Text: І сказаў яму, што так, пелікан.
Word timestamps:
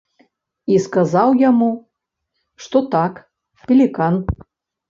І 0.75 0.77
сказаў 0.85 1.29
яму, 1.49 1.69
што 2.67 2.83
так, 2.97 3.13
пелікан. 3.69 4.13